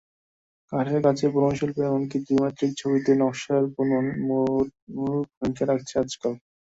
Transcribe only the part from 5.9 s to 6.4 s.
আজকাল।